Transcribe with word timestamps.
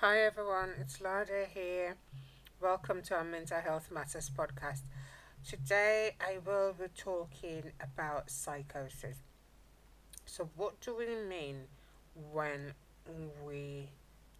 Hi 0.00 0.20
everyone, 0.20 0.74
it's 0.80 1.00
Lada 1.00 1.44
here. 1.52 1.96
Welcome 2.60 3.02
to 3.02 3.16
our 3.16 3.24
Mental 3.24 3.60
Health 3.60 3.90
Matters 3.90 4.30
podcast. 4.30 4.82
Today 5.44 6.14
I 6.20 6.38
will 6.46 6.72
be 6.72 6.84
talking 6.96 7.72
about 7.82 8.30
psychosis. 8.30 9.16
So, 10.24 10.50
what 10.54 10.80
do 10.80 10.94
we 10.96 11.16
mean 11.28 11.64
when 12.14 12.74
we 13.44 13.88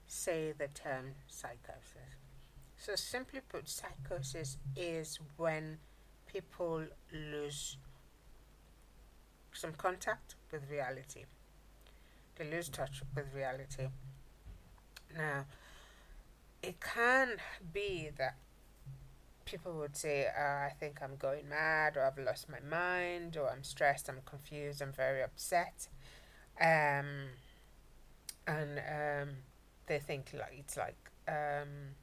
say 0.07 0.53
the 0.57 0.69
term 0.69 1.17
psychosis? 1.27 2.15
So, 2.77 2.95
simply 2.95 3.41
put, 3.41 3.69
psychosis 3.69 4.59
is 4.77 5.19
when 5.37 5.79
people 6.33 6.85
lose 7.13 7.79
some 9.53 9.73
contact 9.73 10.37
with 10.53 10.71
reality, 10.71 11.25
they 12.37 12.49
lose 12.49 12.69
touch 12.69 13.03
with 13.17 13.35
reality 13.35 13.89
now, 15.19 15.45
it 16.63 16.81
can 16.81 17.37
be 17.73 18.09
that 18.17 18.37
people 19.45 19.73
would 19.75 19.97
say, 19.97 20.27
uh, 20.27 20.67
I 20.67 20.73
think 20.79 21.01
I'm 21.03 21.17
going 21.17 21.49
mad, 21.49 21.97
or 21.97 22.05
I've 22.05 22.19
lost 22.19 22.49
my 22.49 22.61
mind, 22.61 23.37
or 23.37 23.51
I'm 23.51 23.65
stressed, 23.65 24.09
I'm 24.09 24.21
confused, 24.25 24.81
I'm 24.81 24.93
very 24.93 25.23
upset. 25.23 25.89
Um, 26.61 27.31
and 28.47 28.79
um, 28.79 29.29
they 29.87 29.99
think 29.99 30.31
like 30.35 30.55
it's 30.59 30.77
like 30.77 30.97
um, 31.29 31.95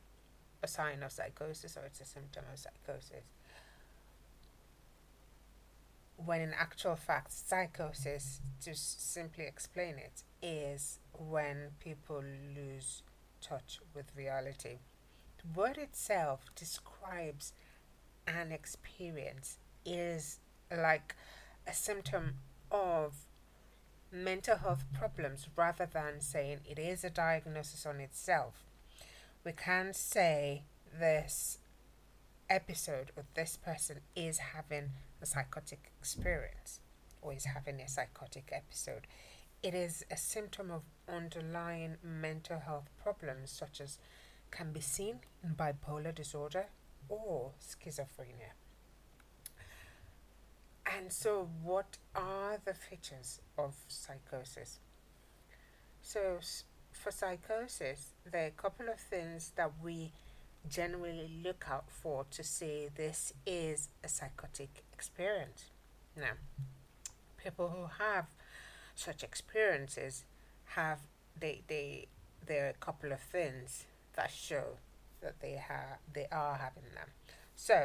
a 0.64 0.68
sign 0.68 1.04
of 1.04 1.12
psychosis 1.12 1.76
or 1.78 1.86
it's 1.86 2.00
a 2.02 2.06
symptom 2.06 2.46
of 2.52 2.60
psychosis. 2.60 3.26
When 6.18 6.42
in 6.42 6.54
actual 6.54 6.96
fact, 6.96 7.32
psychosis, 7.34 8.42
to 8.64 8.74
simply 8.74 9.46
explain 9.46 9.96
it, 9.98 10.24
is 10.42 11.00
when 11.14 11.72
people 11.80 12.24
lose 12.56 13.04
touch 13.42 13.80
with 13.94 14.16
reality. 14.16 14.80
The 15.38 15.60
word 15.60 15.78
itself 15.78 16.46
describes 16.56 17.54
an 18.28 18.52
experience, 18.52 19.58
is 19.86 20.40
like 20.76 21.16
a 21.68 21.74
symptom 21.74 22.36
of 22.72 23.26
mental 24.12 24.58
health 24.58 24.86
problems 24.94 25.48
rather 25.56 25.86
than 25.86 26.22
saying 26.22 26.60
it 26.70 26.80
is 26.80 27.04
a 27.04 27.10
diagnosis 27.10 27.86
on 27.86 28.00
itself. 28.00 28.64
We 29.44 29.52
can 29.52 29.94
say 29.94 30.64
this 30.98 31.60
episode 32.50 33.12
or 33.16 33.24
this 33.36 33.58
person 33.58 34.02
is 34.16 34.38
having 34.38 34.92
a 35.22 35.26
psychotic 35.26 35.92
experience 36.00 36.80
or 37.22 37.34
is 37.34 37.46
having 37.46 37.82
a 37.82 37.88
psychotic 37.88 38.52
episode. 38.52 39.08
It 39.64 39.74
is 39.74 40.06
a 40.12 40.18
symptom 40.18 40.70
of 40.72 40.84
underlying 41.08 41.98
mental 42.04 42.60
health 42.60 42.90
problems 43.02 43.52
such 43.52 43.82
as 43.82 43.98
can 44.52 44.72
be 44.72 44.82
seen 44.82 45.20
in 45.44 45.56
bipolar 45.56 46.14
disorder 46.14 46.66
or 47.10 47.52
schizophrenia. 47.60 48.54
And 50.86 51.12
so, 51.12 51.50
what 51.64 51.98
are 52.16 52.60
the 52.64 52.74
features 52.74 53.42
of 53.58 53.76
psychosis? 53.88 54.80
So, 56.02 56.40
for 56.92 57.12
psychosis, 57.12 58.14
there 58.32 58.44
are 58.44 58.48
a 58.48 58.52
couple 58.52 58.88
of 58.90 59.00
things 59.00 59.52
that 59.56 59.72
we 59.84 60.12
generally 60.70 61.30
look 61.44 61.66
out 61.70 61.86
for 61.90 62.26
to 62.32 62.44
say 62.44 62.90
this 62.96 63.34
is 63.46 63.90
a 64.04 64.08
psychotic 64.08 64.85
experience. 64.96 65.66
Now, 66.16 66.36
people 67.38 67.68
who 67.70 67.86
have 68.04 68.28
such 68.96 69.24
experiences 69.24 70.24
have 70.78 71.00
they 71.40 71.62
they 71.68 72.08
there 72.48 72.66
are 72.68 72.70
a 72.70 72.86
couple 72.88 73.12
of 73.12 73.20
things 73.20 73.86
that 74.16 74.32
show 74.32 74.78
that 75.22 75.40
they 75.42 75.58
have 75.72 76.00
they 76.14 76.28
are 76.32 76.56
having 76.56 76.90
them. 76.94 77.10
So 77.56 77.78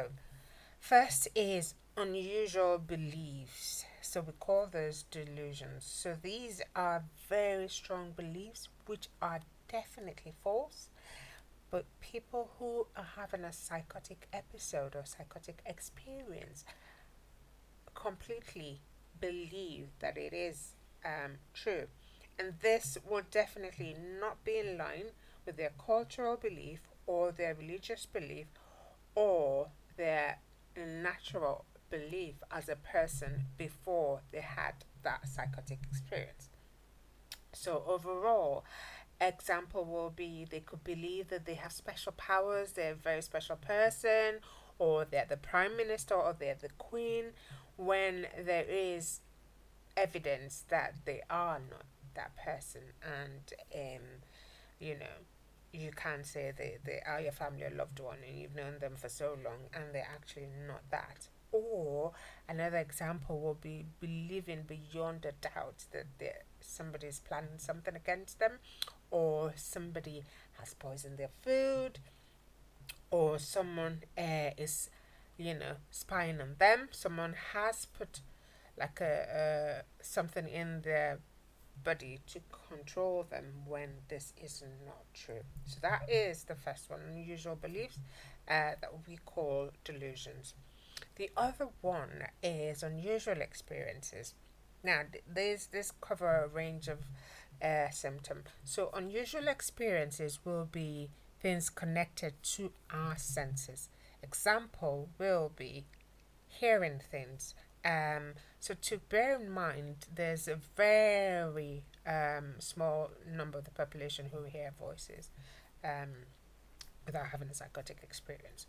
first 0.79 1.27
is 1.35 1.73
unusual 1.97 2.77
beliefs. 2.77 3.85
So 4.01 4.21
we 4.21 4.33
call 4.39 4.67
those 4.71 5.03
delusions. 5.03 5.85
So 5.85 6.15
these 6.21 6.61
are 6.75 7.03
very 7.29 7.67
strong 7.67 8.11
beliefs 8.15 8.69
which 8.85 9.09
are 9.21 9.41
definitely 9.69 10.33
false. 10.43 10.89
But 11.69 11.85
people 12.01 12.49
who 12.59 12.87
are 12.97 13.07
having 13.15 13.45
a 13.45 13.53
psychotic 13.53 14.27
episode 14.33 14.95
or 14.95 15.03
psychotic 15.05 15.61
experience 15.65 16.65
completely 18.01 18.81
believe 19.19 19.87
that 19.99 20.17
it 20.17 20.33
is 20.33 20.73
um, 21.05 21.33
true. 21.53 21.87
And 22.39 22.53
this 22.61 22.97
will 23.07 23.23
definitely 23.29 23.95
not 24.19 24.43
be 24.43 24.57
in 24.57 24.77
line 24.77 25.11
with 25.45 25.57
their 25.57 25.71
cultural 25.83 26.37
belief 26.37 26.79
or 27.05 27.31
their 27.31 27.53
religious 27.53 28.05
belief 28.05 28.47
or 29.15 29.67
their 29.97 30.39
natural 30.75 31.65
belief 31.89 32.35
as 32.49 32.69
a 32.69 32.75
person 32.75 33.45
before 33.57 34.21
they 34.31 34.41
had 34.41 34.73
that 35.03 35.27
psychotic 35.27 35.79
experience. 35.91 36.49
So, 37.53 37.83
overall, 37.85 38.63
example 39.19 39.85
will 39.85 40.09
be 40.09 40.47
they 40.49 40.61
could 40.61 40.83
believe 40.83 41.29
that 41.29 41.45
they 41.45 41.55
have 41.55 41.71
special 41.71 42.13
powers, 42.13 42.71
they're 42.71 42.93
a 42.93 42.95
very 42.95 43.21
special 43.21 43.57
person, 43.57 44.39
or 44.79 45.05
they're 45.05 45.27
the 45.27 45.37
prime 45.37 45.77
minister, 45.77 46.15
or 46.15 46.35
they're 46.37 46.57
the 46.59 46.69
queen, 46.77 47.25
when 47.77 48.27
there 48.45 48.65
is 48.67 49.21
evidence 49.97 50.63
that 50.69 50.95
they 51.05 51.21
are 51.29 51.59
not 51.69 51.85
that 52.13 52.31
person 52.37 52.81
and 53.03 53.53
um 53.73 54.01
you 54.79 54.97
know 54.97 55.25
you 55.73 55.91
can 55.95 56.23
say 56.23 56.51
they, 56.57 56.77
they 56.83 57.01
are 57.05 57.21
your 57.21 57.31
family 57.31 57.63
or 57.63 57.69
loved 57.69 57.99
one 57.99 58.17
and 58.27 58.37
you've 58.37 58.55
known 58.55 58.79
them 58.79 58.93
for 58.95 59.09
so 59.09 59.37
long 59.43 59.69
and 59.73 59.85
they're 59.93 60.07
actually 60.13 60.47
not 60.67 60.81
that. 60.91 61.27
Or 61.53 62.11
another 62.47 62.77
example 62.77 63.39
will 63.39 63.57
be 63.61 63.85
believing 63.99 64.63
beyond 64.67 65.25
a 65.25 65.31
doubt 65.31 65.85
that 65.91 66.43
somebody 66.59 67.07
is 67.07 67.19
planning 67.19 67.57
something 67.57 67.95
against 67.95 68.39
them 68.39 68.59
or 69.09 69.53
somebody 69.55 70.23
has 70.59 70.73
poisoned 70.73 71.17
their 71.17 71.29
food 71.41 71.99
or 73.09 73.39
someone 73.39 74.03
uh, 74.17 74.51
is 74.57 74.89
you 75.41 75.53
know 75.53 75.75
spying 75.89 76.39
on 76.41 76.55
them 76.59 76.87
someone 76.91 77.35
has 77.53 77.85
put 77.85 78.21
like 78.77 79.01
a, 79.01 79.83
a 79.83 80.03
something 80.03 80.47
in 80.47 80.81
their 80.81 81.19
body 81.83 82.19
to 82.27 82.39
control 82.69 83.25
them 83.29 83.45
when 83.65 83.89
this 84.07 84.33
is 84.41 84.63
not 84.85 85.03
true. 85.13 85.41
So 85.65 85.79
that 85.81 86.01
is 86.09 86.43
the 86.43 86.55
first 86.55 86.89
one, 86.89 86.99
unusual 87.11 87.55
beliefs 87.55 87.99
uh, 88.47 88.75
that 88.79 88.91
we 89.07 89.17
call 89.25 89.69
delusions. 89.83 90.53
The 91.15 91.29
other 91.35 91.69
one 91.81 92.25
is 92.43 92.83
unusual 92.83 93.41
experiences. 93.41 94.33
Now, 94.83 95.01
these 95.31 95.67
this 95.67 95.91
cover 96.01 96.43
a 96.43 96.47
range 96.47 96.87
of 96.87 96.99
uh. 97.61 97.87
So 98.63 98.89
unusual 98.93 99.47
experiences 99.47 100.39
will 100.43 100.65
be 100.65 101.09
things 101.39 101.69
connected 101.69 102.33
to 102.55 102.71
our 102.91 103.17
senses. 103.17 103.89
Example 104.23 105.09
will 105.17 105.51
be 105.55 105.85
hearing 106.47 106.99
things, 106.99 107.55
um, 107.83 108.33
so 108.59 108.75
to 108.81 108.99
bear 109.09 109.39
in 109.39 109.49
mind, 109.49 110.05
there's 110.13 110.47
a 110.47 110.59
very 110.75 111.83
um, 112.05 112.55
small 112.59 113.09
number 113.27 113.57
of 113.57 113.65
the 113.65 113.71
population 113.71 114.29
who 114.31 114.43
hear 114.43 114.71
voices 114.79 115.31
um, 115.83 116.09
without 117.05 117.27
having 117.27 117.49
a 117.49 117.53
psychotic 117.53 117.97
experience. 118.03 118.67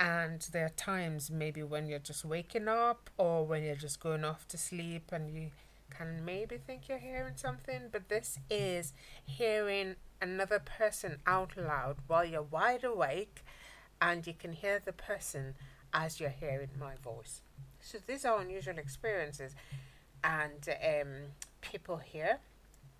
And 0.00 0.40
there 0.52 0.64
are 0.66 0.70
times 0.70 1.30
maybe 1.30 1.62
when 1.62 1.86
you're 1.86 1.98
just 1.98 2.24
waking 2.24 2.68
up 2.68 3.10
or 3.18 3.46
when 3.46 3.62
you're 3.62 3.76
just 3.76 4.00
going 4.00 4.24
off 4.24 4.48
to 4.48 4.58
sleep 4.58 5.10
and 5.12 5.30
you 5.30 5.50
can 5.90 6.24
maybe 6.24 6.56
think 6.56 6.88
you're 6.88 6.98
hearing 6.98 7.36
something, 7.36 7.82
but 7.92 8.08
this 8.08 8.38
is 8.50 8.92
hearing 9.24 9.96
another 10.20 10.58
person 10.58 11.18
out 11.26 11.52
loud 11.56 11.98
while 12.06 12.24
you're 12.24 12.42
wide 12.42 12.82
awake 12.82 13.44
and 14.04 14.26
you 14.26 14.34
can 14.38 14.52
hear 14.52 14.80
the 14.84 14.92
person 14.92 15.54
as 15.94 16.20
you're 16.20 16.28
hearing 16.44 16.68
my 16.78 16.94
voice. 17.02 17.40
So 17.80 17.98
these 18.06 18.24
are 18.26 18.38
unusual 18.40 18.78
experiences, 18.78 19.54
and 20.22 20.68
um, 20.68 21.12
people 21.62 21.96
hear, 21.96 22.38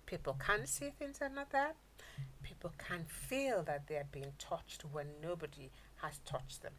people 0.07 0.35
can 0.39 0.65
see 0.65 0.89
things 0.97 1.21
are 1.21 1.29
not 1.29 1.51
there. 1.51 1.73
People 2.41 2.71
can 2.77 3.05
feel 3.05 3.61
that 3.63 3.87
they're 3.87 4.07
being 4.11 4.33
touched 4.39 4.83
when 4.91 5.07
nobody 5.21 5.69
has 5.97 6.19
touched 6.25 6.63
them. 6.63 6.73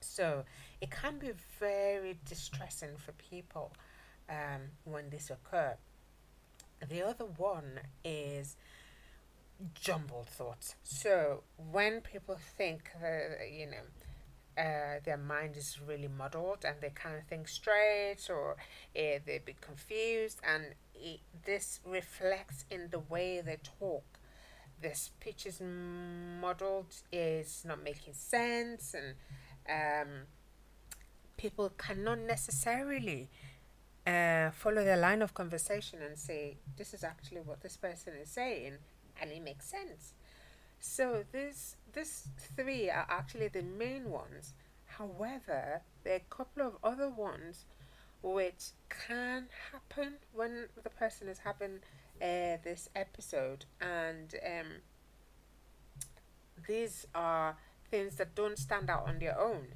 So 0.00 0.44
it 0.80 0.90
can 0.90 1.18
be 1.18 1.30
very 1.60 2.18
distressing 2.24 2.96
for 2.96 3.12
people 3.12 3.72
um, 4.28 4.62
when 4.84 5.10
this 5.10 5.30
occurs. 5.30 5.76
The 6.88 7.02
other 7.02 7.24
one 7.36 7.80
is 8.04 8.56
jumbled 9.74 10.28
thoughts. 10.28 10.76
So 10.82 11.42
when 11.56 12.00
people 12.00 12.38
think, 12.56 12.90
uh, 13.02 13.44
you 13.44 13.66
know, 13.66 13.86
uh, 14.58 14.98
their 15.04 15.16
mind 15.16 15.56
is 15.56 15.78
really 15.86 16.08
muddled 16.08 16.64
and 16.64 16.76
they 16.80 16.92
can't 16.94 17.26
think 17.28 17.46
straight 17.48 18.28
or 18.28 18.52
uh, 18.52 19.18
they're 19.24 19.36
a 19.36 19.42
bit 19.44 19.60
confused 19.60 20.40
and 20.46 20.74
it, 20.94 21.20
this 21.44 21.78
reflects 21.86 22.64
in 22.68 22.88
the 22.90 22.98
way 22.98 23.40
they 23.40 23.58
talk 23.78 24.18
the 24.80 24.94
speech 24.94 25.46
is 25.46 25.60
muddled 25.60 26.94
is 27.12 27.64
not 27.64 27.82
making 27.82 28.14
sense 28.14 28.94
and 28.94 29.14
um, 29.68 30.08
people 31.36 31.70
cannot 31.78 32.18
necessarily 32.18 33.28
uh, 34.06 34.50
follow 34.50 34.84
the 34.84 34.96
line 34.96 35.22
of 35.22 35.34
conversation 35.34 36.00
and 36.02 36.18
say 36.18 36.56
this 36.76 36.94
is 36.94 37.04
actually 37.04 37.40
what 37.40 37.60
this 37.60 37.76
person 37.76 38.14
is 38.20 38.28
saying 38.28 38.74
and 39.20 39.30
it 39.30 39.42
makes 39.42 39.66
sense. 39.66 40.14
So 40.80 41.24
these 41.32 41.76
these 41.92 42.28
three 42.56 42.88
are 42.90 43.06
actually 43.08 43.48
the 43.48 43.62
main 43.62 44.10
ones. 44.10 44.54
However 44.86 45.82
there 46.04 46.14
are 46.14 46.16
a 46.16 46.34
couple 46.34 46.62
of 46.62 46.76
other 46.82 47.08
ones 47.08 47.66
which 48.22 48.70
can 48.88 49.46
happen 49.72 50.14
when 50.32 50.68
the 50.82 50.90
person 50.90 51.28
is 51.28 51.38
having 51.38 51.80
uh, 52.20 52.58
this 52.64 52.88
episode. 52.96 53.64
And 53.80 54.34
um, 54.44 54.66
these 56.66 57.06
are 57.14 57.56
things 57.90 58.16
that 58.16 58.34
don't 58.34 58.58
stand 58.58 58.90
out 58.90 59.08
on 59.08 59.18
their 59.18 59.38
own 59.38 59.68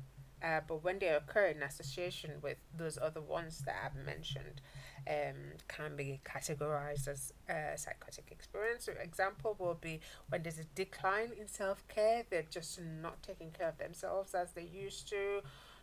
uh, 0.42 0.60
but 0.66 0.82
when 0.82 0.98
they 0.98 1.08
occur 1.08 1.46
in 1.46 1.62
association 1.62 2.32
with 2.42 2.56
those 2.76 2.98
other 3.00 3.20
ones 3.20 3.62
that 3.66 3.76
I've 3.84 4.06
mentioned, 4.06 4.60
um, 5.08 5.36
can 5.68 5.96
be 5.96 6.20
categorized 6.24 7.08
as 7.08 7.32
a 7.48 7.76
psychotic 7.76 8.28
experience. 8.30 8.84
So 8.84 8.92
example 9.02 9.56
will 9.58 9.78
be 9.80 10.00
when 10.28 10.42
there's 10.42 10.58
a 10.58 10.64
decline 10.74 11.30
in 11.38 11.48
self 11.48 11.86
care, 11.88 12.24
they're 12.30 12.44
just 12.48 12.80
not 12.80 13.22
taking 13.22 13.50
care 13.50 13.68
of 13.68 13.78
themselves 13.78 14.34
as 14.34 14.52
they 14.52 14.68
used 14.72 15.08
to, 15.08 15.40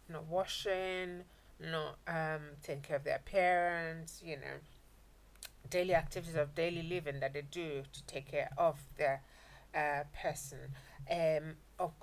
not 0.09 0.25
washing, 0.25 1.23
not 1.59 1.97
um, 2.07 2.41
taking 2.63 2.81
care 2.81 2.97
of 2.97 3.03
their 3.03 3.21
parents, 3.25 4.21
you 4.25 4.35
know, 4.37 4.59
daily 5.69 5.93
activities 5.95 6.35
of 6.35 6.55
daily 6.55 6.83
living 6.83 7.19
that 7.19 7.33
they 7.33 7.43
do 7.51 7.83
to 7.91 8.03
take 8.05 8.31
care 8.31 8.49
of 8.57 8.79
their 8.97 9.21
uh, 9.75 10.03
person. 10.21 10.59
Um, 11.09 11.55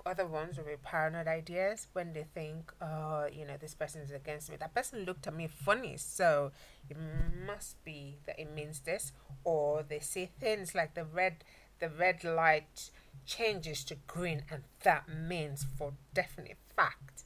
other 0.05 0.25
ones 0.25 0.57
will 0.57 0.65
be 0.65 0.75
paranoid 0.81 1.27
ideas 1.27 1.87
when 1.93 2.13
they 2.13 2.25
think, 2.33 2.71
oh, 2.81 3.27
you 3.31 3.45
know, 3.45 3.57
this 3.59 3.75
person 3.75 4.01
is 4.01 4.11
against 4.11 4.49
me. 4.49 4.57
That 4.57 4.73
person 4.73 5.05
looked 5.05 5.27
at 5.27 5.35
me 5.35 5.47
funny, 5.47 5.97
so 5.97 6.51
it 6.89 6.97
must 7.45 7.83
be 7.83 8.17
that 8.25 8.39
it 8.39 8.51
means 8.53 8.81
this. 8.81 9.11
Or 9.43 9.83
they 9.83 9.99
say 9.99 10.29
things 10.39 10.73
like 10.73 10.95
the 10.95 11.05
red, 11.05 11.43
the 11.79 11.89
red 11.89 12.23
light 12.23 12.89
changes 13.25 13.83
to 13.85 13.95
green, 14.07 14.43
and 14.49 14.63
that 14.83 15.07
means 15.09 15.65
for 15.77 15.93
definite 16.13 16.57
fact 16.75 17.23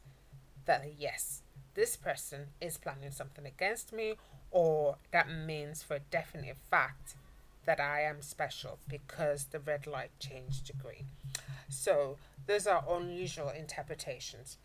that 0.65 0.85
yes, 0.97 1.41
this 1.73 1.95
person 1.95 2.47
is 2.59 2.77
planning 2.77 3.11
something 3.11 3.45
against 3.45 3.93
me, 3.93 4.15
or 4.51 4.97
that 5.11 5.29
means 5.29 5.83
for 5.83 5.99
definite 6.11 6.57
fact 6.69 7.15
that 7.65 7.79
I 7.79 8.01
am 8.01 8.21
special 8.21 8.79
because 8.89 9.45
the 9.45 9.59
red 9.59 9.85
light 9.87 10.11
changed 10.19 10.67
to 10.67 10.73
green. 10.73 11.05
So 11.69 12.17
those 12.47 12.67
are 12.67 12.83
unusual 12.89 13.49
interpretations. 13.49 14.57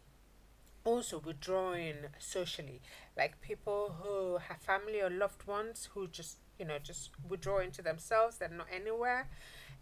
Also, 0.84 1.18
withdrawing 1.18 1.96
socially, 2.18 2.80
like 3.16 3.40
people 3.40 3.96
who 4.02 4.38
have 4.38 4.58
family 4.58 5.00
or 5.00 5.10
loved 5.10 5.46
ones 5.46 5.88
who 5.94 6.06
just, 6.06 6.38
you 6.58 6.64
know, 6.64 6.78
just 6.78 7.10
withdraw 7.28 7.58
into 7.58 7.82
themselves, 7.82 8.38
they're 8.38 8.48
not 8.48 8.68
anywhere. 8.72 9.28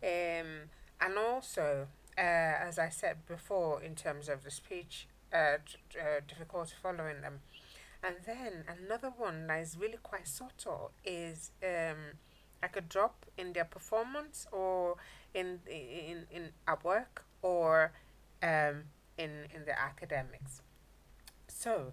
Um, 0.02 0.70
and 1.00 1.18
also, 1.18 1.88
uh, 2.16 2.20
as 2.20 2.78
I 2.78 2.88
said 2.88 3.26
before, 3.26 3.82
in 3.82 3.94
terms 3.94 4.28
of 4.28 4.44
the 4.44 4.50
speech, 4.50 5.08
uh, 5.32 5.58
uh, 6.00 6.20
difficult 6.26 6.74
following 6.82 7.20
them. 7.20 7.40
And 8.02 8.16
then 8.26 8.64
another 8.68 9.12
one 9.16 9.46
that 9.46 9.60
is 9.60 9.76
really 9.78 9.98
quite 10.02 10.28
subtle 10.28 10.92
is 11.04 11.50
um, 11.62 12.18
like 12.62 12.76
a 12.76 12.80
drop 12.80 13.26
in 13.36 13.52
their 13.52 13.64
performance 13.64 14.46
or 14.52 14.96
in 15.34 15.60
in 15.66 16.26
in 16.30 16.50
at 16.68 16.84
work 16.84 17.23
or 17.44 17.92
um, 18.42 18.84
in 19.18 19.30
in 19.54 19.64
the 19.66 19.78
academics. 19.78 20.62
So 21.46 21.92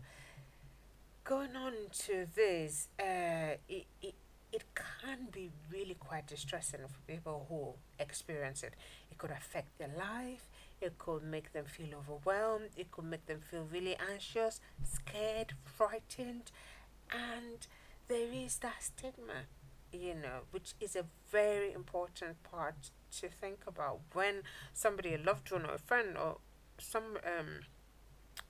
going 1.24 1.56
on 1.56 1.74
to 2.06 2.26
this, 2.36 2.88
uh, 3.00 3.58
it, 3.68 3.86
it 4.02 4.16
it 4.52 4.64
can 4.74 5.28
be 5.32 5.52
really 5.72 5.96
quite 5.96 6.28
distressing 6.28 6.82
for 6.88 7.00
people 7.14 7.46
who 7.50 7.74
experience 8.04 8.64
it. 8.64 8.74
It 9.12 9.18
could 9.18 9.32
affect 9.32 9.78
their 9.78 9.94
life. 9.98 10.50
It 10.82 10.98
could 10.98 11.24
make 11.24 11.54
them 11.54 11.66
feel 11.66 11.90
overwhelmed. 12.00 12.70
It 12.76 12.92
could 12.92 13.06
make 13.06 13.28
them 13.28 13.42
feel 13.42 13.68
really 13.72 13.96
anxious, 14.12 14.60
scared, 14.84 15.54
frightened, 15.64 16.52
and 17.12 17.68
there 18.08 18.32
is 18.34 18.58
that 18.58 18.82
stigma 18.82 19.46
you 19.94 20.16
know, 20.16 20.42
which 20.52 20.74
is 20.80 20.96
a 20.96 21.06
very 21.32 21.74
important 21.74 22.42
part 22.44 22.92
to 23.20 23.30
think 23.30 23.60
about 23.68 24.00
when 24.14 24.44
somebody, 24.74 25.14
a 25.14 25.18
loved 25.18 25.52
one 25.52 25.66
or 25.66 25.76
a 25.76 25.80
friend 25.80 26.18
or 26.18 26.38
some 26.78 27.18
um 27.26 27.62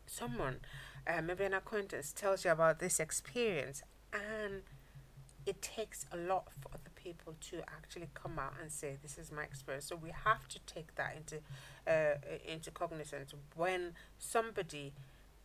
someone, 0.05 0.59
uh, 1.07 1.21
maybe 1.21 1.43
an 1.43 1.53
acquaintance, 1.53 2.11
tells 2.11 2.43
you 2.45 2.51
about 2.51 2.79
this 2.79 2.99
experience, 2.99 3.81
and 4.13 4.63
it 5.45 5.61
takes 5.61 6.05
a 6.11 6.17
lot 6.17 6.49
for 6.59 6.69
other 6.73 6.91
people 6.95 7.35
to 7.49 7.61
actually 7.61 8.09
come 8.13 8.37
out 8.37 8.53
and 8.61 8.71
say 8.71 8.97
this 9.01 9.17
is 9.17 9.31
my 9.31 9.43
experience. 9.43 9.85
So 9.85 9.95
we 9.95 10.11
have 10.23 10.47
to 10.49 10.59
take 10.65 10.95
that 10.95 11.15
into 11.17 11.37
uh, 11.87 12.15
into 12.47 12.71
cognizance 12.71 13.33
when 13.55 13.93
somebody 14.19 14.93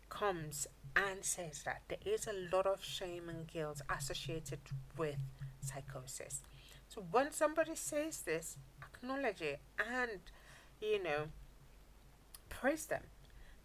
comes 0.08 0.66
and 0.94 1.24
says 1.24 1.62
that 1.64 1.82
there 1.88 1.98
is 2.04 2.26
a 2.26 2.54
lot 2.54 2.66
of 2.66 2.84
shame 2.84 3.28
and 3.28 3.46
guilt 3.46 3.80
associated 3.88 4.60
with 4.96 5.16
psychosis. 5.60 6.42
So 6.88 7.04
when 7.10 7.32
somebody 7.32 7.74
says 7.74 8.20
this, 8.22 8.56
acknowledge 8.96 9.42
it 9.42 9.60
and, 9.78 10.20
you 10.80 11.02
know, 11.02 11.28
praise 12.48 12.86
them 12.86 13.02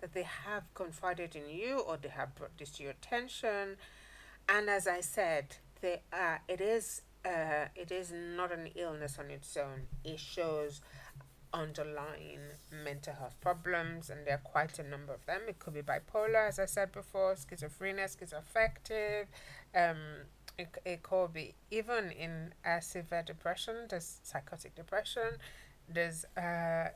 that 0.01 0.13
they 0.13 0.24
have 0.24 0.63
confided 0.74 1.36
in 1.36 1.50
you 1.50 1.80
or 1.80 1.98
they 1.98 2.10
have 2.10 2.36
brought 2.36 2.57
this 2.57 2.72
to 2.72 2.83
your 2.83 2.92
attention. 2.92 3.78
And 4.50 4.69
as 4.69 4.88
I 4.88 5.01
said, 5.01 5.57
they 5.81 6.01
it 6.48 6.62
is 6.62 7.04
uh, 7.24 7.66
it 7.75 7.92
is 7.92 8.12
not 8.12 8.51
an 8.51 8.69
illness 8.75 9.18
on 9.19 9.30
its 9.30 9.56
own. 9.56 9.83
It 10.04 10.19
shows 10.19 10.81
underlying 11.54 12.39
mental 12.83 13.13
health 13.13 13.36
problems, 13.42 14.10
and 14.10 14.25
there 14.25 14.36
are 14.36 14.50
quite 14.51 14.80
a 14.80 14.83
number 14.83 15.13
of 15.13 15.25
them. 15.25 15.42
It 15.48 15.60
could 15.60 15.74
be 15.74 15.81
bipolar, 15.81 16.48
as 16.48 16.60
I 16.60 16.66
said 16.66 16.92
before, 16.92 17.36
schizophrenia, 17.36 18.07
schizoaffective, 18.16 19.25
um, 19.75 19.98
it 20.85 21.03
could 21.03 21.33
be 21.33 21.55
even 21.69 22.11
in 22.11 22.53
a 22.65 22.81
severe 22.81 23.23
depression, 23.23 23.87
there's 23.89 24.19
psychotic 24.23 24.75
depression, 24.75 25.37
there's 25.87 26.25
uh, 26.37 26.89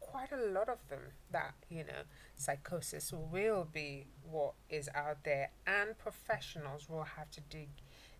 quite 0.00 0.32
a 0.32 0.52
lot 0.52 0.68
of 0.68 0.78
them 0.88 1.00
that, 1.30 1.54
you 1.70 1.84
know, 1.84 2.02
psychosis 2.34 3.12
will 3.12 3.66
be 3.72 4.06
what 4.30 4.54
is 4.68 4.88
out 4.94 5.24
there, 5.24 5.50
and 5.66 5.98
professionals 5.98 6.88
will 6.88 7.04
have 7.04 7.30
to 7.30 7.40
dig 7.48 7.68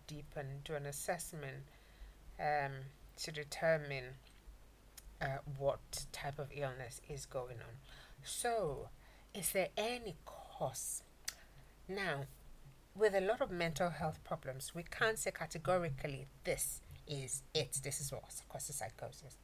deep 0.07 0.33
and 0.35 0.63
do 0.63 0.73
an 0.73 0.85
assessment 0.85 1.63
um, 2.39 2.71
to 3.17 3.31
determine 3.31 4.05
uh, 5.21 5.37
what 5.57 6.05
type 6.11 6.39
of 6.39 6.47
illness 6.55 6.99
is 7.07 7.25
going 7.25 7.57
on. 7.57 7.75
So, 8.23 8.89
is 9.33 9.51
there 9.51 9.69
any 9.77 10.15
cause? 10.25 11.03
Now, 11.87 12.25
with 12.95 13.15
a 13.15 13.21
lot 13.21 13.41
of 13.41 13.51
mental 13.51 13.89
health 13.89 14.19
problems, 14.23 14.73
we 14.75 14.83
can't 14.83 15.17
say 15.17 15.31
categorically 15.31 16.27
this 16.43 16.81
is 17.07 17.43
it, 17.53 17.79
this 17.83 17.99
is 17.99 18.11
what 18.11 18.23
causes 18.49 18.75
psychosis. 18.75 19.37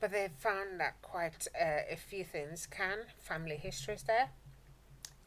But 0.00 0.12
they 0.12 0.28
found 0.38 0.78
that 0.78 1.00
quite 1.02 1.48
uh, 1.60 1.80
a 1.90 1.96
few 1.96 2.24
things 2.24 2.66
can. 2.66 2.98
Family 3.18 3.56
history 3.56 3.94
is 3.94 4.04
there. 4.04 4.30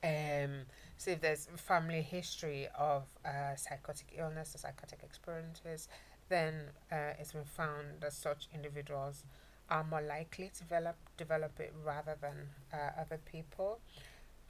Um, 0.03 0.61
so 0.97 1.11
if 1.11 1.21
there's 1.21 1.47
family 1.57 2.01
history 2.01 2.67
of 2.77 3.03
uh, 3.25 3.55
psychotic 3.55 4.13
illness 4.17 4.55
or 4.55 4.59
psychotic 4.59 4.99
experiences, 5.03 5.89
then 6.29 6.53
uh, 6.91 7.19
it's 7.19 7.33
been 7.33 7.43
found 7.43 8.01
that 8.01 8.13
such 8.13 8.47
individuals 8.53 9.23
are 9.69 9.83
more 9.83 10.01
likely 10.01 10.51
to 10.53 10.63
develop 10.63 10.95
develop 11.17 11.59
it 11.59 11.73
rather 11.85 12.15
than 12.21 12.35
uh, 12.73 12.99
other 12.99 13.19
people 13.25 13.79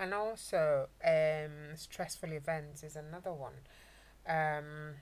and 0.02 0.16
also 0.16 0.88
um, 1.06 1.76
stressful 1.76 2.32
events 2.32 2.84
is 2.84 2.96
another 2.96 3.32
one. 3.32 3.54
Um, 4.28 4.96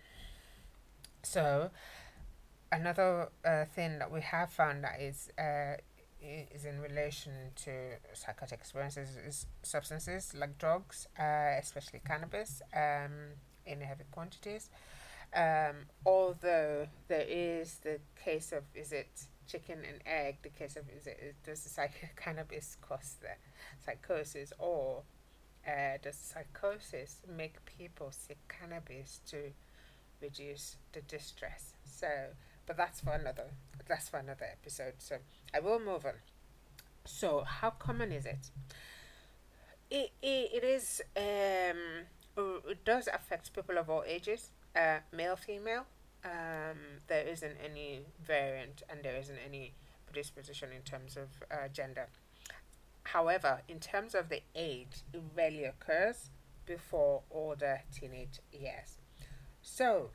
so 1.24 1.72
another 2.70 3.30
uh, 3.46 3.64
thing 3.66 4.00
that 4.00 4.12
we 4.12 4.20
have 4.22 4.52
found 4.52 4.84
that 4.84 5.00
is 5.00 5.30
uh, 5.40 5.78
is 6.22 6.66
in 6.66 6.82
relation 6.82 7.32
to 7.56 7.72
psychotic 8.14 8.60
experiences 8.60 9.16
is 9.16 9.46
substances 9.64 10.34
like 10.38 10.58
drugs, 10.58 11.08
uh, 11.18 11.56
especially 11.58 12.02
cannabis, 12.06 12.62
um, 12.76 13.38
in 13.66 13.80
heavy 13.80 14.04
quantities. 14.12 14.70
Um, 15.34 15.86
although 16.06 16.88
there 17.08 17.26
is 17.26 17.78
the 17.84 18.00
case 18.22 18.52
of 18.52 18.64
is 18.76 18.92
it 18.92 19.28
chicken 19.50 19.80
and 19.88 20.00
egg, 20.06 20.38
the 20.44 20.50
case 20.50 20.76
of 20.76 20.84
is 20.90 21.08
it 21.08 21.36
does 21.46 21.62
the 21.64 21.70
psych- 21.70 22.16
cannabis 22.16 22.78
cause 22.82 23.16
the 23.22 23.30
psychosis 23.84 24.54
or 24.60 25.04
uh, 25.68 25.98
does 26.02 26.16
psychosis 26.16 27.22
make 27.28 27.64
people 27.66 28.12
seek 28.12 28.38
cannabis 28.48 29.20
to 29.28 29.52
reduce 30.22 30.78
the 30.94 31.02
distress? 31.02 31.74
So 31.86 32.08
but 32.66 32.78
that's 32.78 33.02
for 33.02 33.12
another 33.14 33.46
that's 33.88 34.10
for 34.10 34.18
another 34.18 34.46
episode. 34.52 34.94
So 35.00 35.18
I 35.54 35.60
will 35.60 35.80
move 35.80 36.06
on. 36.06 36.14
So 37.06 37.44
how 37.46 37.72
common 37.72 38.12
is 38.12 38.26
it? 38.26 38.52
It 39.90 40.12
it, 40.22 40.50
it 40.54 40.64
is 40.64 41.02
um 41.18 42.06
it 42.70 42.86
does 42.86 43.08
affect 43.08 43.54
people 43.54 43.78
of 43.78 43.90
all 43.90 44.04
ages, 44.08 44.52
uh, 44.76 45.00
male, 45.12 45.36
female. 45.36 45.86
Um, 46.24 47.02
there 47.08 47.26
isn't 47.26 47.58
any 47.64 48.02
variant 48.22 48.84
and 48.90 49.04
there 49.04 49.16
isn't 49.16 49.38
any 49.46 49.74
predisposition 50.06 50.70
in 50.76 50.82
terms 50.82 51.16
of 51.16 51.30
uh, 51.52 51.68
gender. 51.72 52.08
However, 53.04 53.62
in 53.68 53.80
terms 53.80 54.14
of 54.14 54.30
the 54.30 54.42
age, 54.56 55.04
it 55.14 55.22
rarely 55.36 55.64
occurs 55.64 56.30
before 56.66 57.24
older 57.32 57.82
teenage 57.92 58.40
years. 58.52 58.98
So, 59.62 60.12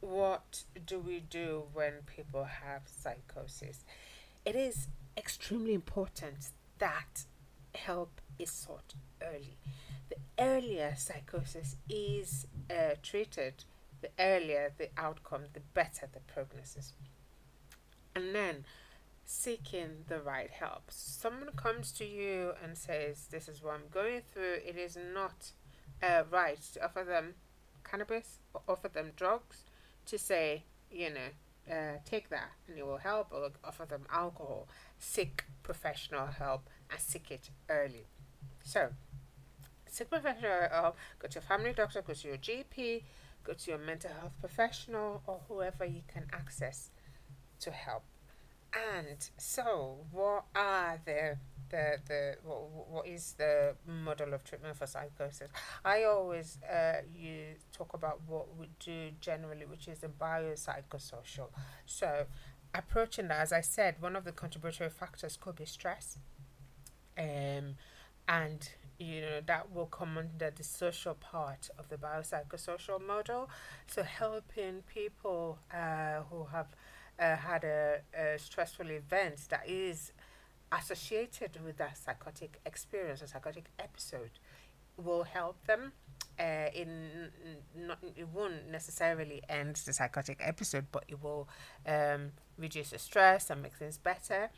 what 0.00 0.64
do 0.84 0.98
we 0.98 1.20
do 1.20 1.64
when 1.72 2.02
people 2.06 2.44
have 2.44 2.82
psychosis? 2.86 3.84
It 4.44 4.56
is 4.56 4.88
extremely 5.16 5.72
important 5.72 6.50
that 6.78 7.24
help 7.74 8.20
is 8.38 8.50
sought 8.50 8.94
early. 9.22 9.56
The 10.08 10.16
earlier 10.38 10.94
psychosis 10.96 11.76
is 11.88 12.46
uh, 12.70 12.96
treated, 13.02 13.64
the 14.02 14.10
earlier 14.18 14.72
the 14.76 14.90
outcome, 14.98 15.44
the 15.54 15.60
better 15.60 16.08
the 16.12 16.20
prognosis. 16.20 16.92
And 18.14 18.34
then 18.34 18.64
seeking 19.24 20.04
the 20.08 20.20
right 20.20 20.50
help. 20.50 20.84
Someone 20.88 21.50
comes 21.56 21.92
to 21.92 22.04
you 22.04 22.52
and 22.62 22.76
says, 22.76 23.28
This 23.30 23.48
is 23.48 23.62
what 23.62 23.74
I'm 23.74 23.88
going 23.90 24.22
through. 24.32 24.58
It 24.66 24.76
is 24.76 24.96
not 25.14 25.52
uh, 26.02 26.24
right 26.30 26.60
to 26.74 26.84
offer 26.84 27.04
them 27.04 27.34
cannabis 27.84 28.38
or 28.52 28.62
offer 28.68 28.88
them 28.88 29.12
drugs 29.16 29.64
to 30.06 30.18
say, 30.18 30.64
you 30.90 31.10
know, 31.10 31.72
uh, 31.72 31.98
take 32.04 32.28
that 32.28 32.50
and 32.68 32.76
it 32.76 32.86
will 32.86 32.98
help, 32.98 33.28
or 33.32 33.50
offer 33.64 33.84
them 33.84 34.04
alcohol. 34.12 34.68
Seek 34.98 35.44
professional 35.62 36.26
help 36.26 36.68
and 36.90 37.00
seek 37.00 37.30
it 37.30 37.50
early. 37.68 38.06
So, 38.64 38.90
seek 39.88 40.10
professional 40.10 40.68
help, 40.70 40.96
go 41.18 41.28
to 41.28 41.34
your 41.34 41.42
family 41.42 41.72
doctor, 41.72 42.02
go 42.02 42.14
to 42.14 42.28
your 42.28 42.36
GP, 42.36 43.02
go 43.44 43.52
to 43.52 43.70
your 43.70 43.78
mental 43.78 44.10
health 44.20 44.32
professional, 44.40 45.22
or 45.26 45.40
whoever 45.48 45.84
you 45.84 46.02
can 46.06 46.26
access 46.32 46.90
to 47.60 47.70
help. 47.70 48.04
And 48.74 49.28
so, 49.36 49.98
what 50.10 50.44
are 50.54 51.00
the 51.04 51.36
the 51.68 51.98
the 52.06 52.36
what, 52.42 52.70
what 52.90 53.06
is 53.06 53.34
the 53.36 53.74
model 53.86 54.32
of 54.32 54.44
treatment 54.44 54.76
for 54.76 54.86
psychosis? 54.86 55.50
I 55.84 56.04
always 56.04 56.58
uh 56.62 57.02
you 57.14 57.56
talk 57.72 57.92
about 57.92 58.20
what 58.26 58.56
we 58.56 58.68
do 58.80 59.10
generally, 59.20 59.66
which 59.66 59.88
is 59.88 59.98
the 59.98 60.08
biopsychosocial. 60.08 61.48
So, 61.84 62.24
approaching 62.74 63.28
that, 63.28 63.40
as 63.40 63.52
I 63.52 63.60
said, 63.60 63.96
one 64.00 64.16
of 64.16 64.24
the 64.24 64.32
contributory 64.32 64.88
factors 64.88 65.36
could 65.38 65.56
be 65.56 65.66
stress, 65.66 66.18
um, 67.18 67.76
and 68.26 68.70
you 68.98 69.20
know 69.20 69.40
that 69.46 69.72
will 69.72 69.86
come 69.86 70.18
under 70.18 70.50
the 70.50 70.62
social 70.64 71.14
part 71.14 71.70
of 71.78 71.88
the 71.88 71.96
biopsychosocial 71.96 73.04
model. 73.04 73.48
So, 73.86 74.02
helping 74.02 74.82
people 74.82 75.58
uh, 75.72 76.22
who 76.30 76.44
have 76.52 76.68
uh, 77.18 77.36
had 77.36 77.64
a, 77.64 78.00
a 78.16 78.38
stressful 78.38 78.90
event 78.90 79.40
that 79.50 79.68
is 79.68 80.12
associated 80.72 81.58
with 81.64 81.76
that 81.76 81.96
psychotic 81.98 82.60
experience 82.64 83.22
or 83.22 83.26
psychotic 83.26 83.66
episode 83.78 84.30
will 84.96 85.24
help 85.24 85.64
them 85.66 85.92
uh, 86.38 86.68
in 86.74 87.30
not 87.76 87.98
it 88.16 88.26
won't 88.28 88.70
necessarily 88.70 89.42
end 89.48 89.76
the 89.86 89.92
psychotic 89.92 90.38
episode 90.40 90.86
but 90.90 91.04
it 91.08 91.22
will 91.22 91.48
um, 91.86 92.32
reduce 92.58 92.90
the 92.90 92.98
stress 92.98 93.50
and 93.50 93.62
make 93.62 93.74
things 93.74 93.98
better 93.98 94.50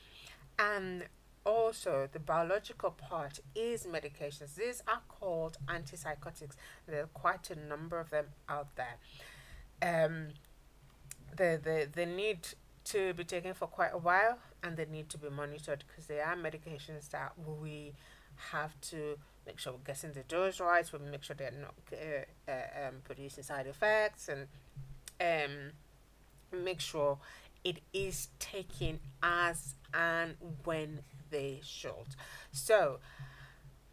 and 0.58 1.04
also 1.44 2.08
the 2.10 2.18
biological 2.18 2.90
part 2.90 3.40
is 3.54 3.86
medications. 3.86 4.54
These 4.54 4.82
are 4.88 5.02
called 5.08 5.58
antipsychotics. 5.68 6.56
There 6.86 7.02
are 7.02 7.10
quite 7.12 7.50
a 7.50 7.56
number 7.56 8.00
of 8.00 8.10
them 8.10 8.26
out 8.48 8.68
there. 8.76 8.96
Um, 9.82 10.28
the, 11.36 11.60
the, 11.62 11.88
the 11.92 12.06
need 12.06 12.48
to 12.84 13.14
be 13.14 13.24
taken 13.24 13.54
for 13.54 13.66
quite 13.66 13.90
a 13.92 13.98
while 13.98 14.38
and 14.62 14.76
they 14.76 14.86
need 14.86 15.08
to 15.10 15.18
be 15.18 15.28
monitored 15.30 15.84
because 15.86 16.06
they 16.06 16.20
are 16.20 16.36
medications 16.36 17.10
that 17.10 17.32
we 17.60 17.92
have 18.52 18.78
to 18.80 19.16
make 19.46 19.58
sure 19.58 19.72
we're 19.72 19.78
getting 19.84 20.12
the 20.12 20.22
dose 20.22 20.60
right, 20.60 20.90
we 20.92 20.98
make 21.10 21.22
sure 21.22 21.36
they're 21.36 21.52
not 21.52 21.74
uh, 21.92 22.50
uh, 22.50 22.88
um, 22.88 22.94
producing 23.04 23.42
side 23.42 23.66
effects 23.66 24.28
and 24.28 24.46
um, 25.20 26.62
make 26.62 26.80
sure 26.80 27.18
it 27.62 27.80
is 27.92 28.28
taken 28.38 29.00
as 29.22 29.74
and 29.92 30.36
when 30.64 31.00
they 31.30 31.60
should. 31.62 32.16
So, 32.52 32.98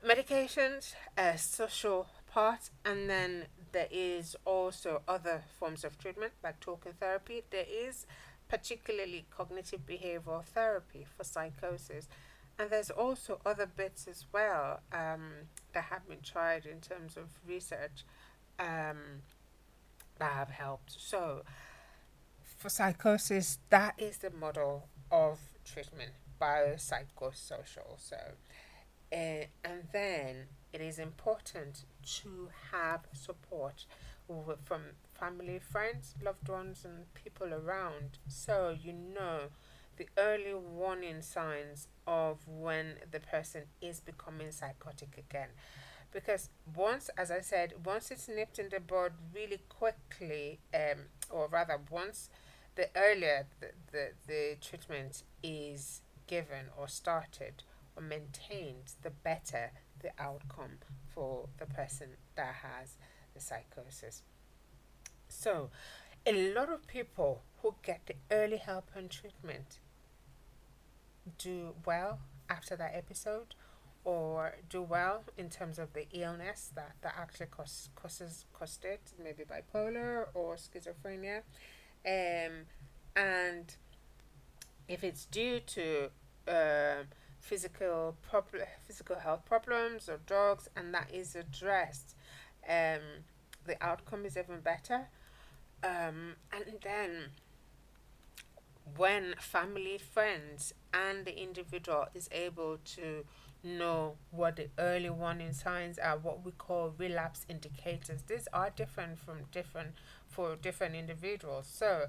medications, 0.05 0.93
a 1.17 1.37
social 1.37 2.07
part, 2.31 2.69
and 2.85 3.09
then 3.09 3.45
there 3.71 3.87
is 3.89 4.35
also 4.45 5.01
other 5.07 5.43
forms 5.59 5.83
of 5.83 5.97
treatment 5.97 6.33
like 6.43 6.59
talking 6.59 6.93
therapy. 6.99 7.43
There 7.49 7.65
is 7.69 8.05
particularly 8.51 9.25
cognitive 9.35 9.85
behavioral 9.85 10.43
therapy 10.43 11.05
for 11.17 11.23
psychosis. 11.23 12.09
And 12.59 12.69
there's 12.69 12.89
also 12.89 13.39
other 13.45 13.65
bits 13.65 14.07
as 14.07 14.25
well 14.33 14.81
um, 14.91 15.31
that 15.73 15.85
have 15.85 16.07
been 16.07 16.21
tried 16.21 16.65
in 16.65 16.81
terms 16.81 17.15
of 17.15 17.29
research 17.47 18.03
um, 18.59 19.23
that 20.19 20.33
have 20.33 20.49
helped. 20.49 20.91
So, 20.99 21.43
for 22.57 22.69
psychosis, 22.69 23.57
that 23.69 23.95
is 23.97 24.17
the 24.17 24.29
model 24.29 24.89
of 25.11 25.39
treatment, 25.65 26.11
biopsychosocial. 26.41 27.97
So, 27.97 28.17
uh, 29.11 29.45
and 29.63 29.87
then 29.93 30.47
it 30.73 30.81
is 30.81 30.99
important 30.99 31.85
to 32.21 32.49
have 32.71 33.01
support 33.13 33.85
from 34.63 34.81
family, 35.19 35.59
friends, 35.59 36.15
loved 36.23 36.47
ones, 36.47 36.85
and 36.85 37.13
people 37.13 37.53
around 37.53 38.17
so 38.27 38.75
you 38.81 38.93
know 38.93 39.49
the 39.97 40.07
early 40.17 40.53
warning 40.53 41.21
signs 41.21 41.87
of 42.07 42.39
when 42.47 42.95
the 43.11 43.19
person 43.19 43.63
is 43.81 43.99
becoming 43.99 44.51
psychotic 44.51 45.17
again. 45.17 45.49
Because 46.11 46.49
once, 46.75 47.09
as 47.17 47.31
I 47.31 47.41
said, 47.41 47.73
once 47.85 48.11
it's 48.11 48.27
nipped 48.27 48.59
in 48.59 48.69
the 48.69 48.79
bud 48.79 49.13
really 49.33 49.61
quickly, 49.69 50.59
um, 50.73 51.05
or 51.29 51.47
rather, 51.47 51.77
once 51.89 52.29
the 52.75 52.89
earlier 52.95 53.45
the, 53.59 53.67
the, 53.91 54.09
the 54.27 54.57
treatment 54.61 55.23
is 55.43 56.01
given 56.31 56.67
or 56.77 56.87
started 56.87 57.63
or 57.95 58.01
maintained, 58.01 58.93
the 59.03 59.09
better 59.09 59.71
the 60.01 60.11
outcome 60.17 60.77
for 61.13 61.49
the 61.57 61.65
person 61.65 62.07
that 62.35 62.55
has 62.63 62.95
the 63.33 63.41
psychosis. 63.41 64.23
So, 65.27 65.69
a 66.25 66.53
lot 66.53 66.71
of 66.71 66.87
people 66.87 67.43
who 67.61 67.75
get 67.83 68.05
the 68.05 68.15
early 68.31 68.57
help 68.57 68.89
and 68.95 69.09
treatment 69.09 69.79
do 71.37 71.73
well 71.85 72.19
after 72.49 72.77
that 72.77 72.93
episode 72.95 73.55
or 74.05 74.55
do 74.69 74.81
well 74.81 75.23
in 75.37 75.49
terms 75.49 75.77
of 75.77 75.91
the 75.93 76.07
illness 76.13 76.71
that, 76.75 76.93
that 77.01 77.13
actually 77.19 77.47
causes, 77.47 77.89
causes 77.95 78.45
caused 78.53 78.85
it, 78.85 79.01
maybe 79.21 79.43
bipolar 79.43 80.27
or 80.33 80.55
schizophrenia. 80.55 81.41
Um, 82.05 82.65
and 83.15 83.75
if 84.87 85.03
it's 85.03 85.25
due 85.25 85.59
to 85.59 86.09
uh, 86.47 87.03
physical 87.39 88.15
problem, 88.21 88.63
physical 88.85 89.17
health 89.17 89.45
problems 89.45 90.07
or 90.09 90.19
drugs, 90.25 90.69
and 90.75 90.93
that 90.93 91.09
is 91.13 91.35
addressed, 91.35 92.15
um, 92.67 93.25
the 93.65 93.75
outcome 93.81 94.25
is 94.25 94.37
even 94.37 94.59
better. 94.61 95.07
Um, 95.83 96.35
and 96.53 96.79
then 96.83 97.31
when 98.97 99.35
family, 99.39 99.97
friends, 99.97 100.73
and 100.93 101.25
the 101.25 101.41
individual 101.41 102.07
is 102.13 102.29
able 102.31 102.77
to 102.95 103.25
know 103.63 104.15
what 104.31 104.55
the 104.55 104.69
early 104.79 105.09
warning 105.09 105.53
signs 105.53 105.99
are, 105.99 106.17
what 106.17 106.43
we 106.43 106.51
call 106.51 106.93
relapse 106.97 107.45
indicators. 107.47 108.23
These 108.27 108.47
are 108.53 108.69
different 108.69 109.19
from 109.19 109.43
different 109.51 109.91
for 110.27 110.55
different 110.55 110.95
individuals. 110.95 111.67
So, 111.71 112.07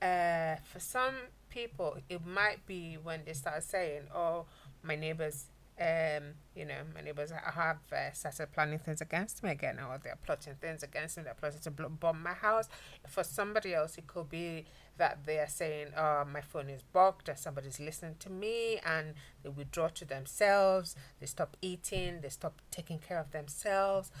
uh, 0.00 0.56
for 0.64 0.78
some 0.78 1.14
people, 1.52 1.98
it 2.08 2.24
might 2.24 2.64
be 2.66 2.96
when 3.02 3.24
they 3.24 3.34
start 3.34 3.62
saying, 3.62 4.02
"Oh, 4.14 4.46
my 4.82 4.96
neighbors 4.96 5.46
um, 5.80 6.34
you 6.54 6.66
know, 6.66 6.82
my 6.94 7.00
neighbors 7.00 7.30
have 7.30 7.78
uh, 7.92 8.12
started 8.12 8.52
planning 8.52 8.78
things 8.78 9.00
against 9.00 9.42
me 9.42 9.50
again, 9.50 9.78
or 9.80 9.98
they're 10.02 10.18
plotting 10.22 10.54
things 10.60 10.82
against 10.82 11.16
me. 11.16 11.24
They're 11.24 11.34
plotting 11.34 11.60
to 11.60 11.70
bomb 11.70 12.22
my 12.22 12.34
house. 12.34 12.68
For 13.08 13.24
somebody 13.24 13.74
else, 13.74 13.96
it 13.96 14.06
could 14.06 14.28
be 14.28 14.66
that 14.98 15.24
they 15.24 15.38
are 15.38 15.48
saying, 15.48 15.88
"Oh, 15.96 16.24
my 16.30 16.42
phone 16.42 16.68
is 16.68 16.82
bugged," 16.82 17.28
or 17.28 17.36
somebody's 17.36 17.80
listening 17.80 18.16
to 18.20 18.30
me, 18.30 18.78
and 18.84 19.14
they 19.42 19.48
withdraw 19.48 19.88
to 19.88 20.04
themselves. 20.04 20.94
They 21.20 21.26
stop 21.26 21.56
eating. 21.62 22.20
They 22.20 22.28
stop 22.28 22.60
taking 22.70 22.98
care 22.98 23.18
of 23.18 23.32
themselves. 23.32 24.12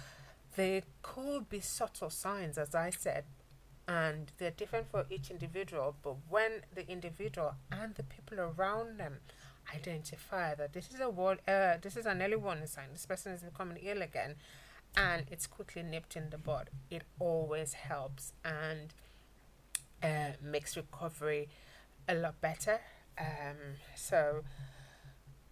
They 0.56 0.82
could 1.02 1.48
be 1.48 1.60
subtle 1.60 2.10
signs, 2.10 2.58
as 2.58 2.74
I 2.74 2.90
said, 2.90 3.24
and 3.88 4.32
they're 4.38 4.50
different 4.50 4.90
for 4.90 5.06
each 5.10 5.30
individual. 5.30 5.96
But 6.02 6.16
when 6.28 6.62
the 6.74 6.88
individual 6.88 7.54
and 7.70 7.94
the 7.94 8.02
people 8.02 8.40
around 8.40 8.98
them 8.98 9.18
identify 9.74 10.54
that 10.54 10.72
this 10.72 10.90
is 10.92 11.00
a 11.00 11.10
word, 11.10 11.40
uh, 11.46 11.76
this 11.80 11.96
is 11.96 12.06
an 12.06 12.22
early 12.22 12.36
warning 12.36 12.66
sign, 12.66 12.86
this 12.92 13.06
person 13.06 13.32
is 13.32 13.42
becoming 13.42 13.78
ill 13.82 14.02
again, 14.02 14.36
and 14.96 15.24
it's 15.30 15.46
quickly 15.46 15.82
nipped 15.82 16.16
in 16.16 16.30
the 16.30 16.38
bud, 16.38 16.70
it 16.90 17.02
always 17.18 17.74
helps 17.74 18.32
and 18.44 18.92
uh, 20.02 20.32
makes 20.42 20.76
recovery 20.76 21.48
a 22.08 22.14
lot 22.14 22.40
better. 22.40 22.80
Um, 23.18 23.76
so, 23.94 24.42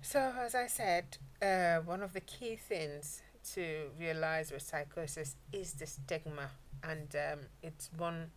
so 0.02 0.32
as 0.38 0.54
I 0.54 0.66
said, 0.66 1.18
uh, 1.40 1.78
one 1.78 2.02
of 2.02 2.12
the 2.12 2.20
key 2.20 2.56
things 2.56 3.22
to 3.54 3.90
realize 3.98 4.50
with 4.52 4.62
psychosis 4.62 5.36
is 5.52 5.74
the 5.74 5.86
stigma, 5.86 6.50
and 6.82 7.14
um, 7.14 7.38
it's 7.62 7.90
one 7.96 8.30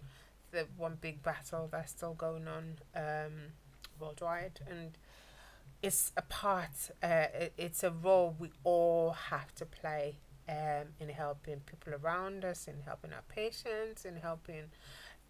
the 0.51 0.67
one 0.77 0.98
big 1.01 1.24
battle 1.24 1.67
that's 1.72 1.91
still 1.91 2.13
going 2.13 2.48
on 2.48 2.77
um, 2.95 3.51
worldwide, 4.00 4.60
and 4.69 4.98
it's 5.81 6.12
a 6.15 6.22
part. 6.22 6.91
Uh, 7.01 7.25
it, 7.33 7.53
it's 7.57 7.83
a 7.83 7.91
role 7.91 8.36
we 8.39 8.51
all 8.63 9.12
have 9.12 9.53
to 9.55 9.65
play 9.65 10.17
um, 10.48 10.88
in 11.00 11.10
helping 11.10 11.60
people 11.62 11.93
around 11.93 12.45
us, 12.45 12.67
in 12.67 12.75
helping 12.86 13.13
our 13.13 13.24
patients, 13.27 14.05
in 14.05 14.17
helping 14.17 14.65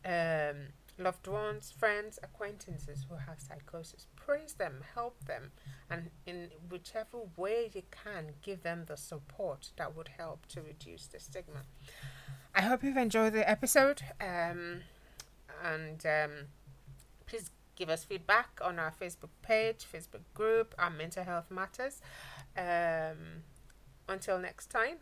um, 0.05 0.67
loved 0.97 1.27
ones, 1.27 1.73
friends, 1.77 2.19
acquaintances 2.21 3.05
who 3.09 3.15
have 3.15 3.39
psychosis. 3.39 4.07
Praise 4.15 4.53
them, 4.53 4.83
help 4.93 5.25
them, 5.25 5.51
and 5.89 6.09
in 6.25 6.49
whichever 6.69 7.19
way 7.35 7.71
you 7.73 7.83
can, 7.91 8.33
give 8.41 8.63
them 8.63 8.85
the 8.87 8.97
support 8.97 9.71
that 9.77 9.95
would 9.95 10.09
help 10.17 10.45
to 10.47 10.61
reduce 10.61 11.07
the 11.07 11.19
stigma. 11.19 11.61
I 12.55 12.61
hope 12.61 12.83
you've 12.83 12.97
enjoyed 12.97 13.33
the 13.33 13.49
episode, 13.49 14.01
um, 14.21 14.81
and 15.63 16.05
um, 16.05 16.31
please 17.25 17.49
give 17.75 17.89
us 17.89 18.03
feedback 18.03 18.59
on 18.61 18.77
our 18.77 18.91
Facebook 18.91 19.31
page, 19.41 19.85
Facebook 19.91 20.21
group, 20.33 20.75
our 20.77 20.91
Mental 20.91 21.23
Health 21.23 21.49
Matters. 21.49 22.01
Um, 22.55 23.43
until 24.07 24.37
next 24.37 24.67
time, 24.67 24.97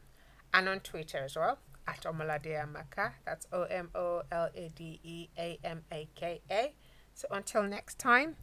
and 0.54 0.70
on 0.70 0.80
Twitter 0.80 1.18
as 1.18 1.36
well 1.36 1.58
at 1.88 2.02
Omolade 2.02 2.54
Amaka. 2.64 3.14
That's 3.26 3.48
O 3.52 3.64
M 3.64 3.90
O 3.96 4.24
L 4.32 4.50
A 4.56 4.70
D 4.76 5.00
E 5.04 5.30
A 5.38 5.60
M 5.64 5.84
A 5.92 6.08
K 6.16 6.42
A. 6.50 6.74
So 7.14 7.28
until 7.32 7.64
next 7.64 8.00
time, 8.00 8.36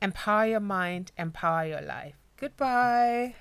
empower 0.00 0.46
your 0.46 0.60
mind, 0.60 1.12
empower 1.16 1.66
your 1.66 1.82
life. 1.82 2.14
Goodbye. 2.36 3.34